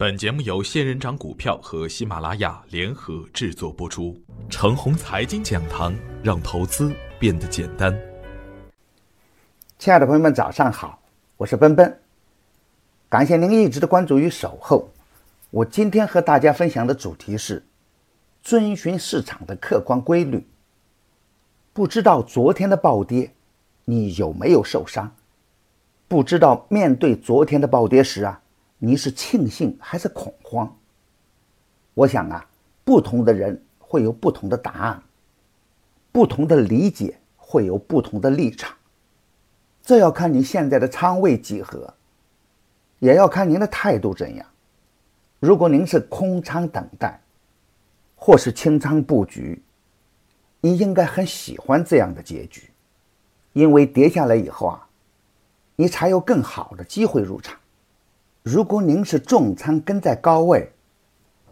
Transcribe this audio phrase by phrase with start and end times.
[0.00, 4.18] 本节目由仙人掌股票和喜马拉雅联合制作播出。
[4.48, 7.94] 程红财经讲堂，让投资变得简单。
[9.78, 11.02] 亲爱的朋友们，早上好，
[11.36, 12.00] 我是奔奔。
[13.10, 14.88] 感谢您一直的关注与守候。
[15.50, 17.62] 我今天和大家分享的主题是：
[18.42, 20.48] 遵循市场的客观规律。
[21.74, 23.34] 不知道昨天的暴跌，
[23.84, 25.14] 你有没有受伤？
[26.08, 28.40] 不知道面对昨天的暴跌时啊。
[28.82, 30.74] 你是庆幸还是恐慌？
[31.92, 32.46] 我想啊，
[32.82, 35.02] 不同的人会有不同的答案，
[36.10, 38.74] 不同的理解会有不同的立场。
[39.82, 41.92] 这要看你现在的仓位几何，
[43.00, 44.46] 也要看您的态度怎样。
[45.40, 47.20] 如果您是空仓等待，
[48.16, 49.62] 或是清仓布局，
[50.62, 52.70] 你应该很喜欢这样的结局，
[53.52, 54.88] 因为跌下来以后啊，
[55.76, 57.59] 你才有更好的机会入场。
[58.42, 60.72] 如果您是重仓跟在高位，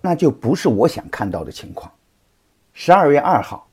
[0.00, 1.92] 那就不是我想看到的情况。
[2.72, 3.68] 十二月二号，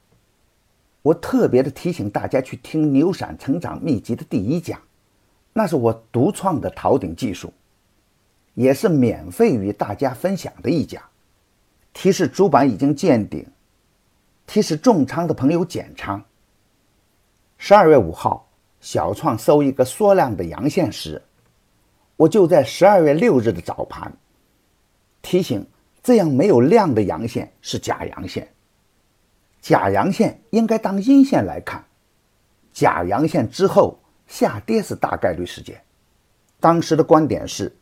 [1.01, 4.81] 我特别的提醒大家去听《牛闪成长秘籍》的第一讲，
[5.53, 7.53] 那是我独创的逃顶技术，
[8.53, 11.01] 也是免费与大家分享的一讲。
[11.93, 13.47] 提示主板已经见顶，
[14.45, 16.21] 提示重仓的朋友减仓。
[17.57, 18.49] 十二月五号，
[18.81, 21.21] 小创收一个缩量的阳线时。
[22.17, 24.11] 我就在十二月六日的早盘
[25.21, 25.67] 提醒，
[26.01, 28.47] 这样没有量的阳线是假阳线，
[29.61, 31.83] 假阳线应该当阴线来看，
[32.71, 35.81] 假阳线之后下跌是大概率事件。
[36.59, 37.75] 当时的观点是，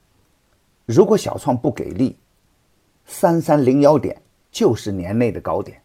[0.86, 2.18] 如果小创不给力，
[3.06, 4.20] 三三零幺点
[4.52, 5.80] 就是年内的高点，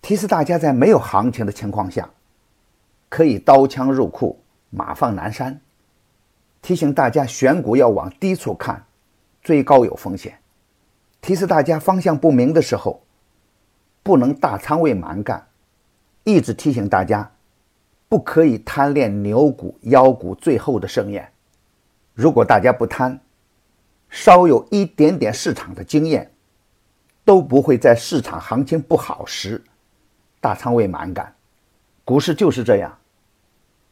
[0.00, 2.08] 提示大家在没有行情的情况下，
[3.08, 4.38] 可以刀枪入库，
[4.70, 5.60] 马放南山。
[6.64, 8.86] 提醒大家选股要往低处看，
[9.42, 10.38] 追高有风险。
[11.20, 13.02] 提示大家方向不明的时候，
[14.02, 15.46] 不能大仓位蛮干。
[16.22, 17.30] 一直提醒大家，
[18.08, 21.30] 不可以贪恋牛股、妖股最后的盛宴。
[22.14, 23.20] 如果大家不贪，
[24.08, 26.32] 稍有一点点市场的经验，
[27.26, 29.62] 都不会在市场行情不好时
[30.40, 31.34] 大仓位蛮干。
[32.06, 32.96] 股市就是这样，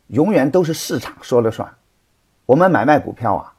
[0.07, 1.71] 永远都是市场说了算。
[2.53, 3.55] 我们买卖股票啊，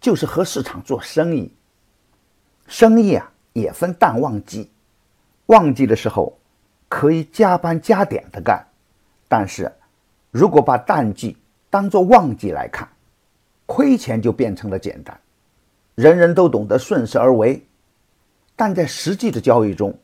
[0.00, 1.54] 就是和市场做生意。
[2.66, 4.70] 生意啊也分淡旺季，
[5.46, 6.38] 旺季的时候
[6.88, 8.66] 可以加班加点的干，
[9.28, 9.70] 但是
[10.30, 11.36] 如果把淡季
[11.68, 12.88] 当做旺季来看，
[13.66, 15.20] 亏钱就变成了简单。
[15.94, 17.62] 人人都懂得顺势而为，
[18.56, 19.94] 但在实际的交易中，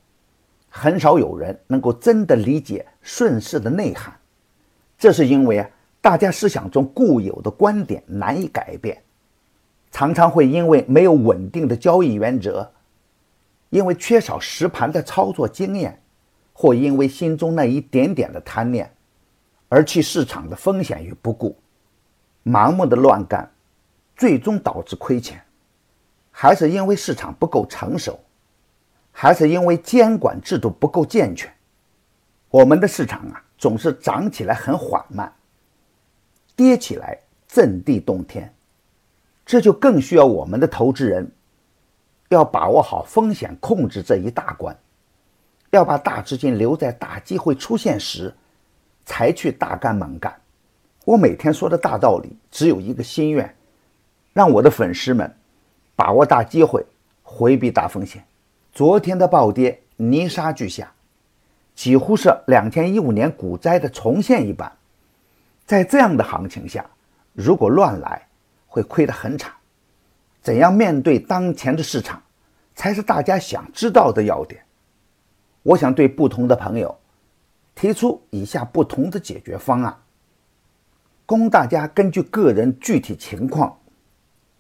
[0.69, 4.15] 很少有人能够真的理解顺势的内涵。
[4.99, 5.71] 这是因为啊。
[6.07, 9.03] 大家思想中固有的观点难以改变，
[9.91, 12.71] 常常会因为没有稳定的交易原则，
[13.71, 16.01] 因为缺少实盘的操作经验，
[16.53, 18.89] 或因为心中那一点点的贪念，
[19.69, 21.59] 而弃市场的风险于不顾，
[22.45, 23.51] 盲目的乱干，
[24.17, 25.43] 最终导致亏钱。
[26.31, 28.17] 还是因为市场不够成熟，
[29.11, 31.53] 还是因为监管制度不够健全，
[32.49, 35.33] 我们的市场啊总是涨起来很缓慢。
[36.57, 38.53] 跌起来震地动天，
[39.45, 41.31] 这就更需要我们的投资人
[42.31, 44.77] 要把握好风险控制这一大关，
[45.71, 48.35] 要把大资金留在大机会出现时
[49.05, 50.35] 才去大干猛干。
[51.05, 53.55] 我每天说的大道理只有一个心愿，
[54.33, 55.33] 让我的粉丝们
[55.95, 56.85] 把握大机会，
[57.23, 58.25] 回避大风险。
[58.73, 60.93] 昨天的暴跌泥沙俱下，
[61.75, 64.73] 几乎是两千一五年股灾的重现一般。
[65.67, 66.89] 在这样的行情下，
[67.33, 68.25] 如果乱来，
[68.69, 69.53] 会亏得很惨。
[70.41, 72.23] 怎样面对当前的市场，
[72.77, 74.63] 才是大家想知道的要点。
[75.65, 76.97] 我想对不同的朋友
[77.75, 79.97] 提出以下不同的解决方案，
[81.27, 83.77] 供大家根据个人具体情况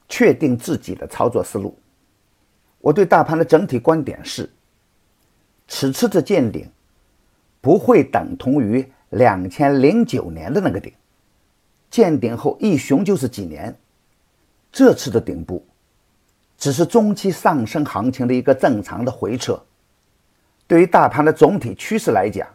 [0.08, 1.78] 确定自己的操作思路。
[2.80, 4.50] 我对大盘的整体观点是：
[5.68, 6.68] 此次的见顶
[7.60, 8.84] 不会等同于。
[9.10, 10.92] 两千零九年的那个顶，
[11.90, 13.76] 见顶后一熊就是几年。
[14.72, 15.66] 这次的顶部，
[16.58, 19.60] 只是中期上升行情的一个正常的回撤。
[20.66, 22.46] 对于大盘的总体趋势来讲，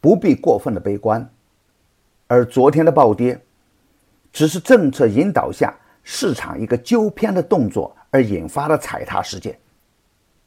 [0.00, 1.26] 不必过分的悲观。
[2.26, 3.40] 而昨天的暴跌，
[4.32, 9.58] 只是政策引导下市场一个纠偏的动作而引发的踩踏事件。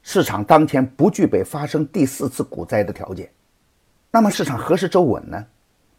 [0.03, 3.31] 市场当前不具备发生第四次股灾的条件。
[4.11, 5.45] 那么市场何时走稳呢？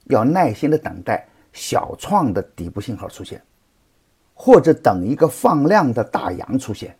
[0.04, 1.26] 要耐心的等待
[1.56, 3.42] 小创的底部信号出现，
[4.34, 6.94] 或者等一个放量的大阳出现。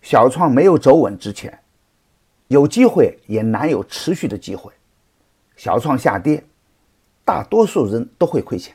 [0.00, 1.60] 小创没有走稳之前，
[2.48, 4.72] 有机会也难有持续的机会。
[5.54, 6.42] 小创下跌，
[7.26, 8.74] 大多数人都会亏钱。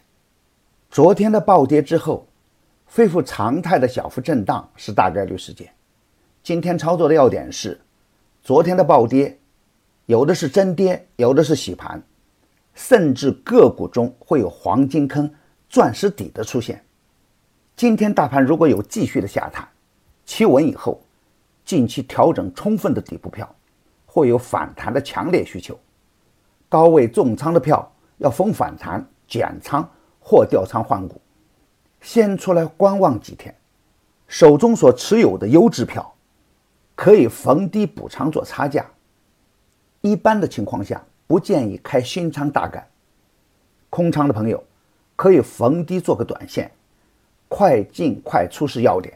[0.91, 2.27] 昨天的暴跌之后，
[2.85, 5.73] 恢复常态的小幅震荡是大概率事件。
[6.43, 7.81] 今天操作的要点是，
[8.43, 9.39] 昨天的暴跌，
[10.05, 12.01] 有的是真跌，有的是洗盘，
[12.79, 15.29] 甚至个股中会有黄金坑、
[15.67, 16.81] 钻石底的出现。
[17.75, 19.67] 今天大盘如果有继续的下探，
[20.25, 21.01] 企稳以后，
[21.65, 23.53] 近期调整充分的底部票，
[24.05, 25.77] 会有反弹的强烈需求。
[26.69, 29.85] 高位重仓的票要逢反弹减仓
[30.21, 31.19] 或调仓换股，
[31.99, 33.53] 先出来观望几天。
[34.25, 36.15] 手中所持有的优质票，
[36.95, 38.85] 可以逢低补仓做差价。
[39.99, 42.83] 一般的情况下，不建议开新仓大干。
[43.91, 44.63] 空仓的朋友，
[45.15, 46.71] 可以逢低做个短线，
[47.47, 49.15] 快进快出是要点。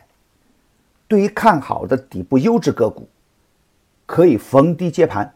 [1.07, 3.09] 对于看好的底部优质个股，
[4.05, 5.33] 可以逢低接盘。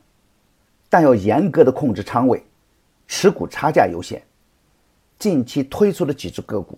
[0.88, 2.46] 但要严格的控制仓位，
[3.08, 4.22] 持股差价优先。
[5.18, 6.78] 近期推出的几只个股，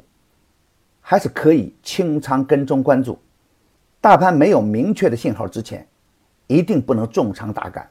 [1.02, 3.20] 还是可以清仓跟踪关注。
[4.00, 5.86] 大盘没有明确的信号之前，
[6.48, 7.86] 一定不能重仓大干。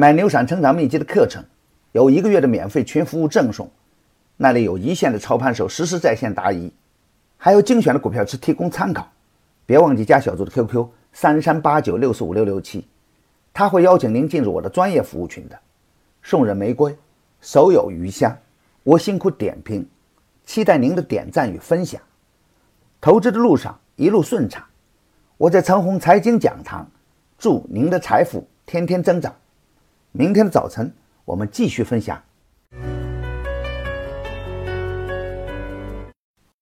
[0.00, 1.44] 买牛散成长秘籍的课程，
[1.92, 3.70] 有一个月的免费群服务赠送，
[4.38, 6.72] 那里有一线的操盘手实时在线答疑，
[7.36, 9.06] 还有精选的股票池提供参考。
[9.66, 12.88] 别忘记加小组的 QQ：三三八九六四五六六七。
[13.52, 15.58] 他会邀请您进入我的专业服务群的，
[16.22, 16.96] 送人玫瑰，
[17.42, 18.34] 手有余香。
[18.82, 19.86] 我辛苦点评，
[20.46, 22.00] 期待您的点赞与分享。
[23.02, 24.64] 投资的路上一路顺畅，
[25.36, 26.90] 我在长虹财经讲堂，
[27.36, 29.36] 祝您的财富天天增长。
[30.12, 30.92] 明天的早晨，
[31.24, 32.20] 我们继续分享